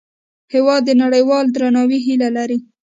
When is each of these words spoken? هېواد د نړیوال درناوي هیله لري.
هېواد 0.53 0.81
د 0.85 0.91
نړیوال 1.03 1.45
درناوي 1.55 1.99
هیله 2.07 2.29
لري. 2.37 2.57